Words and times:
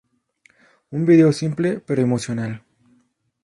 Un 0.89 1.05
vídeo 1.05 1.31
simple 1.31 1.79
pero 1.79 2.01
emocional. 2.01 2.63